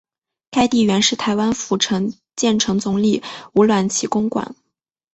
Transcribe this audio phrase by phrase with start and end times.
[0.49, 3.21] 该地原是台湾府城建城总理
[3.53, 4.55] 吴鸾旗公馆。